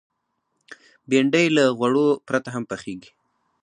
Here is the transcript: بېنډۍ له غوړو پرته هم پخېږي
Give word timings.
بېنډۍ 1.09 1.47
له 1.55 1.63
غوړو 1.77 2.07
پرته 2.27 2.49
هم 2.55 2.63
پخېږي 2.69 3.11